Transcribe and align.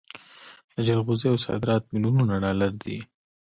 د 0.73 0.75
جلغوزیو 0.87 1.43
صادرات 1.45 1.83
میلیونونه 1.91 2.33
ډالر 2.43 2.71
دي. 2.83 2.97